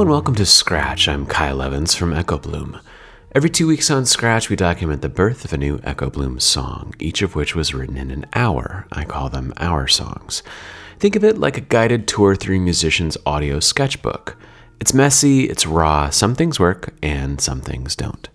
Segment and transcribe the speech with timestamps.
[0.00, 1.08] Hello and welcome to Scratch.
[1.08, 2.80] I'm Kyle Evans from Echo Bloom.
[3.34, 6.94] Every two weeks on Scratch, we document the birth of a new Echo Bloom song,
[6.98, 8.86] each of which was written in an hour.
[8.90, 10.42] I call them hour songs.
[10.98, 14.38] Think of it like a guided tour through musicians' audio sketchbook.
[14.80, 18.26] It's messy, it's raw, some things work, and some things don't.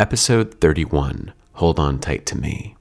[0.00, 2.74] Episode 31 Hold On Tight to Me.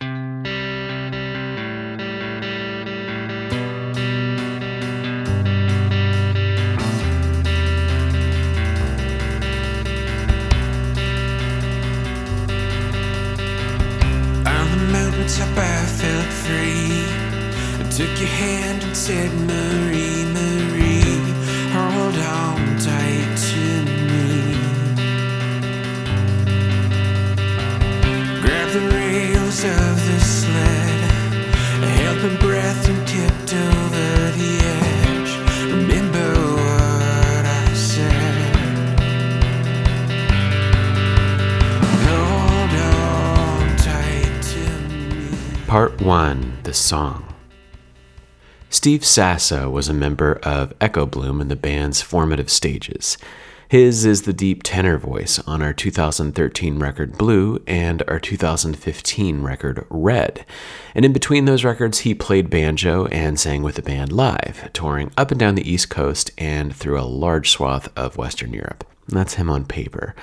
[15.27, 17.05] Top I felt free.
[17.79, 21.19] I took your hand and said, Marie, Marie,
[21.73, 23.63] hold on tight to
[24.09, 24.53] me.
[28.41, 30.99] Grab the rails of the sled,
[31.83, 33.53] a helping breath and tipped
[46.01, 47.23] 1 The Song.
[48.71, 53.19] Steve Sasso was a member of Echo Bloom in the band's formative stages.
[53.69, 59.85] His is the deep tenor voice on our 2013 record Blue and our 2015 record
[59.91, 60.43] Red.
[60.95, 65.11] And in between those records, he played banjo and sang with the band live, touring
[65.15, 68.83] up and down the East Coast and through a large swath of Western Europe.
[69.07, 70.15] That's him on paper.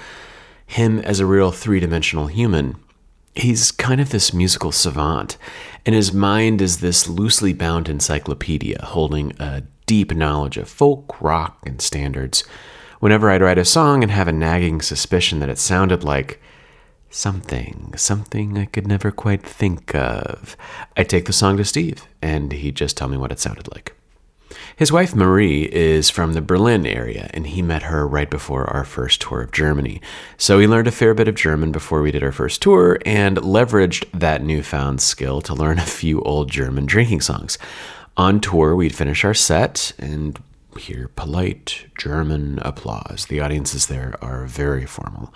[0.66, 2.76] Him as a real three dimensional human
[3.38, 5.36] he's kind of this musical savant,
[5.86, 11.58] and his mind is this loosely bound encyclopedia holding a deep knowledge of folk, rock,
[11.64, 12.44] and standards.
[13.00, 16.42] Whenever I'd write a song and have a nagging suspicion that it sounded like
[17.10, 20.56] something, something I could never quite think of,
[20.96, 23.97] I'd take the song to Steve, and he'd just tell me what it sounded like.
[24.76, 28.84] His wife Marie is from the Berlin area, and he met her right before our
[28.84, 30.00] first tour of Germany.
[30.36, 33.36] So he learned a fair bit of German before we did our first tour and
[33.38, 37.58] leveraged that newfound skill to learn a few old German drinking songs.
[38.16, 40.38] On tour, we'd finish our set and
[40.78, 43.26] hear polite German applause.
[43.26, 45.32] The audiences there are very formal.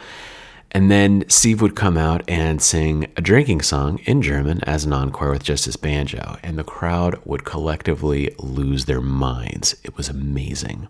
[0.75, 4.95] And then Steve would come out and sing a drinking song in German as an
[4.95, 9.77] encore with just his banjo, and the crowd would collectively lose their minds.
[9.85, 10.89] It was amazing.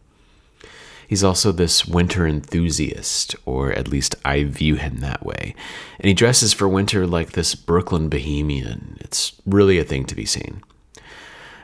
[1.09, 5.55] He's also this winter enthusiast, or at least I view him that way.
[5.99, 8.99] And he dresses for winter like this Brooklyn bohemian.
[9.01, 10.63] It's really a thing to be seen.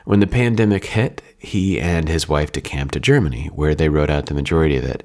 [0.03, 4.25] When the pandemic hit, he and his wife decamped to Germany, where they wrote out
[4.25, 5.03] the majority of it.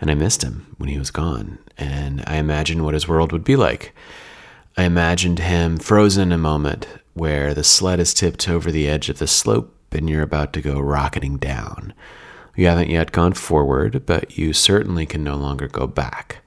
[0.00, 3.44] And I missed him when he was gone, and I imagined what his world would
[3.44, 3.94] be like.
[4.76, 9.08] I imagined him frozen in a moment where the sled is tipped over the edge
[9.10, 11.92] of the slope and you're about to go rocketing down.
[12.56, 16.38] You haven't yet gone forward, but you certainly can no longer go back.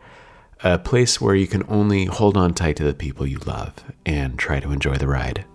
[0.64, 3.74] A place where you can only hold on tight to the people you love
[4.06, 5.46] and try to enjoy the ride.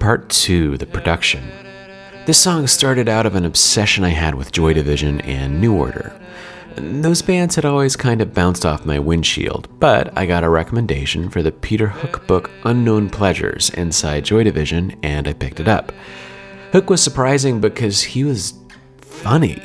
[0.00, 1.69] Part 2 The Production.
[2.26, 6.12] This song started out of an obsession I had with Joy Division and New Order.
[6.76, 11.30] Those bands had always kind of bounced off my windshield, but I got a recommendation
[11.30, 15.92] for the Peter Hook book Unknown Pleasures inside Joy Division, and I picked it up.
[16.72, 18.52] Hook was surprising because he was
[19.00, 19.60] funny.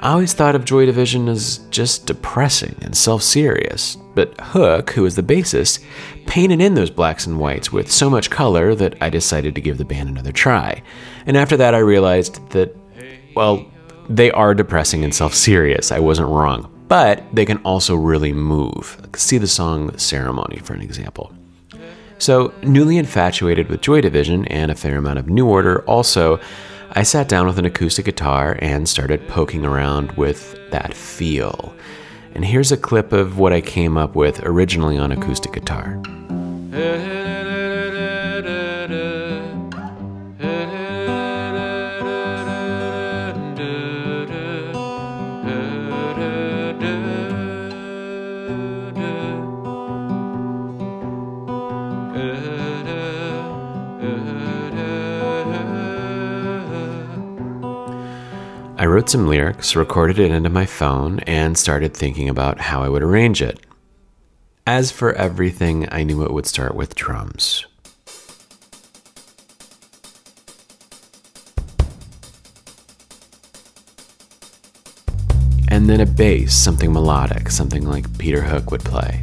[0.00, 5.04] I always thought of Joy Division as just depressing and self serious, but Hook, who
[5.04, 5.84] is the bassist,
[6.26, 9.78] painted in those blacks and whites with so much color that I decided to give
[9.78, 10.82] the band another try.
[11.26, 12.76] And after that, I realized that,
[13.34, 13.66] well,
[14.08, 15.90] they are depressing and self serious.
[15.92, 16.70] I wasn't wrong.
[16.86, 19.00] But they can also really move.
[19.16, 21.32] See the song Ceremony for an example.
[22.18, 26.38] So, newly infatuated with Joy Division and a fair amount of New Order, also,
[26.92, 31.74] I sat down with an acoustic guitar and started poking around with that feel.
[32.34, 36.02] And here's a clip of what I came up with originally on acoustic guitar.
[58.84, 62.90] I wrote some lyrics, recorded it into my phone, and started thinking about how I
[62.90, 63.64] would arrange it.
[64.66, 67.64] As for everything, I knew it would start with drums.
[75.68, 79.22] And then a bass, something melodic, something like Peter Hook would play.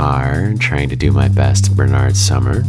[0.00, 2.64] Guitar, trying to do my best Bernard Sumner.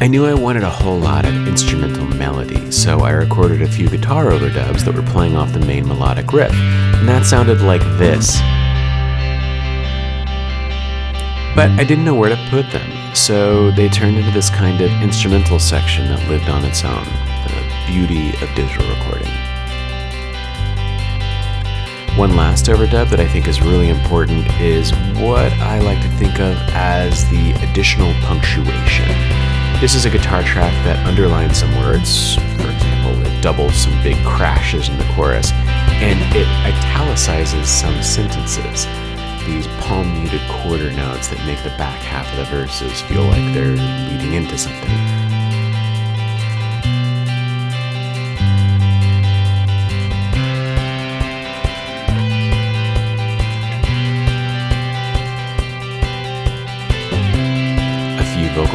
[0.00, 3.88] I knew I wanted a whole lot of instrumental melody, so I recorded a few
[3.88, 8.36] guitar overdubs that were playing off the main melodic riff, and that sounded like this.
[11.56, 14.92] But I didn't know where to put them, so they turned into this kind of
[15.02, 17.04] instrumental section that lived on its own,
[17.48, 19.35] the beauty of digital recording.
[22.16, 24.90] One last overdub that I think is really important is
[25.20, 29.06] what I like to think of as the additional punctuation.
[29.82, 32.36] This is a guitar track that underlines some words.
[32.36, 38.86] For example, it doubles some big crashes in the chorus, and it italicizes some sentences.
[39.44, 43.52] These palm muted quarter notes that make the back half of the verses feel like
[43.52, 45.05] they're leading into something.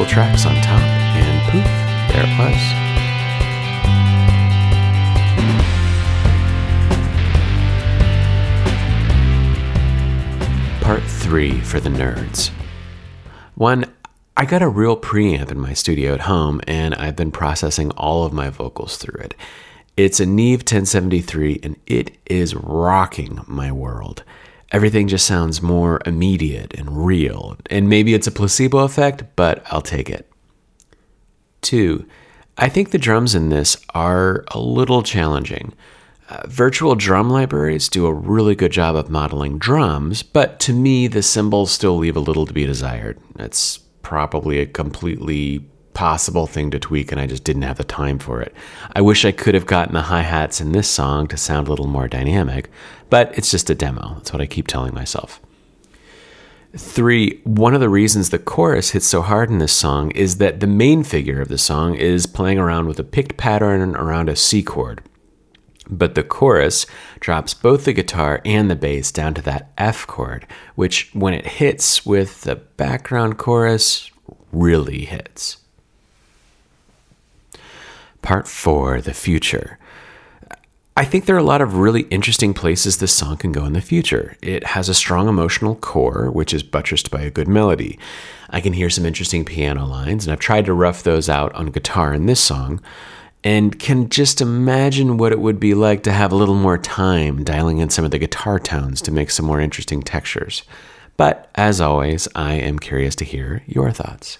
[0.01, 1.63] Vocal tracks on top, and poof,
[2.11, 2.61] there it was.
[10.81, 12.49] Part 3 for the nerds.
[13.55, 13.85] One,
[14.35, 18.23] I got a real preamp in my studio at home, and I've been processing all
[18.23, 19.35] of my vocals through it.
[19.97, 24.23] It's a Neve 1073, and it is rocking my world
[24.71, 27.57] everything just sounds more immediate and real.
[27.69, 30.31] And maybe it's a placebo effect, but I'll take it.
[31.61, 32.07] Two,
[32.57, 35.73] I think the drums in this are a little challenging.
[36.29, 41.07] Uh, virtual drum libraries do a really good job of modeling drums, but to me,
[41.07, 43.19] the cymbals still leave a little to be desired.
[43.37, 48.19] It's probably a completely possible thing to tweak, and I just didn't have the time
[48.19, 48.53] for it.
[48.95, 51.69] I wish I could have gotten the hi hats in this song to sound a
[51.69, 52.69] little more dynamic,
[53.09, 54.15] but it's just a demo.
[54.15, 55.41] That's what I keep telling myself.
[56.77, 60.61] Three, one of the reasons the chorus hits so hard in this song is that
[60.61, 64.37] the main figure of the song is playing around with a picked pattern around a
[64.37, 65.03] C chord.
[65.89, 66.85] But the chorus
[67.19, 71.45] drops both the guitar and the bass down to that F chord, which, when it
[71.45, 74.09] hits with the background chorus,
[74.53, 75.57] really hits.
[78.21, 79.79] Part 4 The Future.
[80.95, 83.73] I think there are a lot of really interesting places this song can go in
[83.73, 84.35] the future.
[84.41, 87.97] It has a strong emotional core, which is buttressed by a good melody.
[88.49, 91.67] I can hear some interesting piano lines, and I've tried to rough those out on
[91.67, 92.81] guitar in this song,
[93.43, 97.43] and can just imagine what it would be like to have a little more time
[97.43, 100.63] dialing in some of the guitar tones to make some more interesting textures.
[101.17, 104.37] But as always, I am curious to hear your thoughts.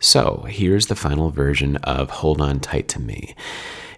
[0.00, 3.34] So here's the final version of Hold On Tight to Me.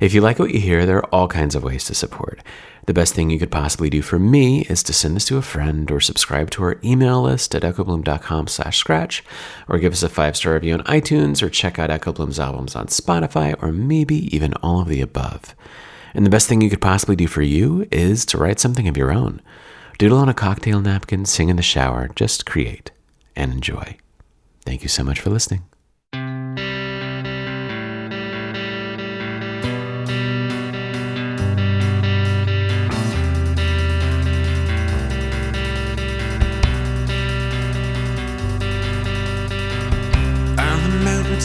[0.01, 2.43] If you like what you hear, there are all kinds of ways to support.
[2.87, 5.43] The best thing you could possibly do for me is to send this to a
[5.43, 9.23] friend or subscribe to our email list at echobloom.com slash scratch
[9.69, 12.87] or give us a five-star review on iTunes or check out Echo Bloom's albums on
[12.87, 15.55] Spotify or maybe even all of the above.
[16.15, 18.97] And the best thing you could possibly do for you is to write something of
[18.97, 19.43] your own.
[19.99, 22.91] Doodle on a cocktail napkin, sing in the shower, just create
[23.37, 23.99] and enjoy.
[24.65, 25.70] Thank you so much for listening.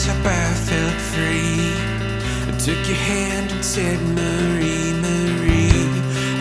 [0.06, 1.74] Top I felt free.
[2.48, 5.88] I took your hand and said, Marie, Marie,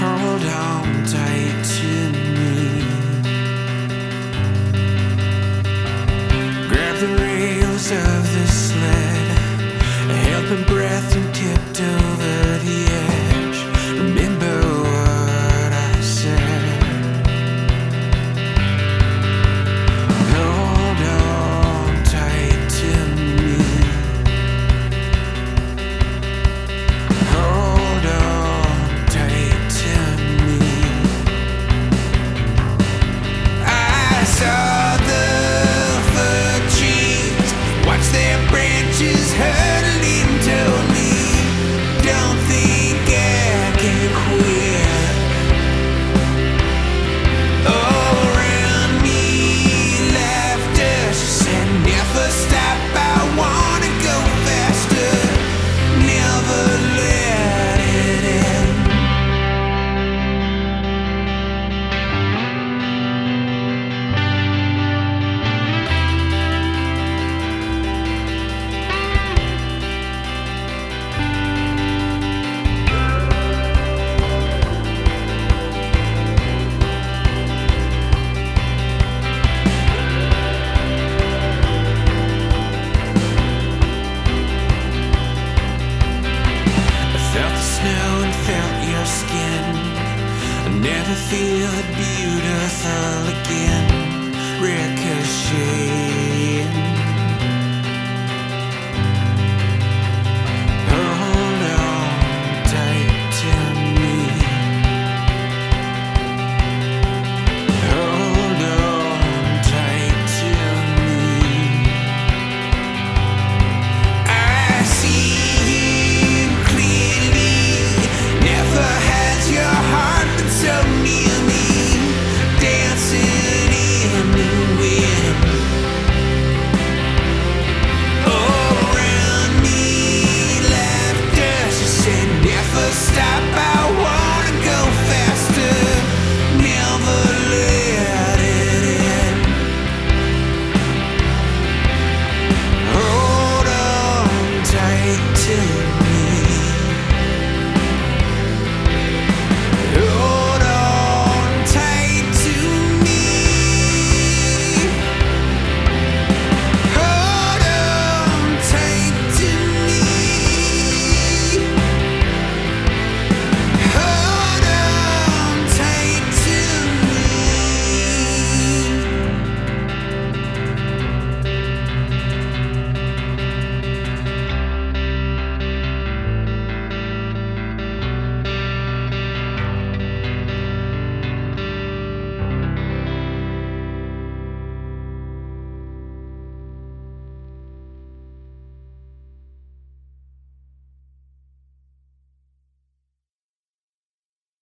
[0.04, 1.92] hold on tight to
[2.36, 2.54] me.
[6.70, 9.28] Grab the rails of the sled,
[10.12, 11.82] a helping breath and tipped